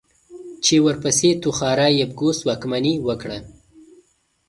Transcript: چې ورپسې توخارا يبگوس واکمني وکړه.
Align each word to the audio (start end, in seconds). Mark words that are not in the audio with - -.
چې 0.63 0.75
ورپسې 0.85 1.29
توخارا 1.43 1.87
يبگوس 2.01 2.37
واکمني 2.47 2.93
وکړه. 3.07 3.39